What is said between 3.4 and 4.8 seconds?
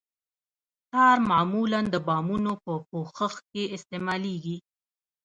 کې استعمالیږي